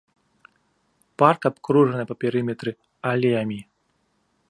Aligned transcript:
Парк 1.23 1.41
абкружаны 1.51 2.03
па 2.13 2.19
перыметры 2.25 2.71
алеямі. 3.11 3.59